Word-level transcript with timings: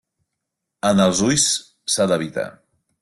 En 0.89 1.03
els 1.07 1.21
ulls 1.27 1.45
s'ha 1.97 2.09
d'evitar. 2.13 2.47